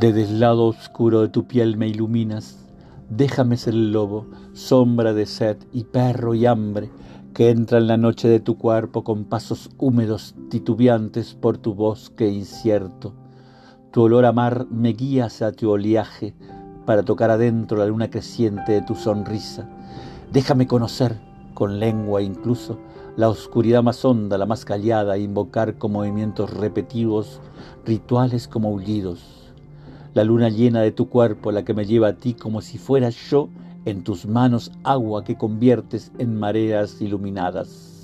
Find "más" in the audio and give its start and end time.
23.82-24.04, 24.46-24.64